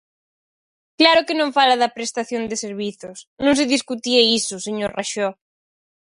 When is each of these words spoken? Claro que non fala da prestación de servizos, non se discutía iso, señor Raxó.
Claro 0.99 1.25
que 1.27 1.37
non 1.39 1.55
fala 1.57 1.75
da 1.81 1.93
prestación 1.97 2.43
de 2.49 2.57
servizos, 2.65 3.17
non 3.45 3.53
se 3.59 3.69
discutía 3.75 4.27
iso, 4.39 4.55
señor 4.67 4.91
Raxó. 4.97 5.29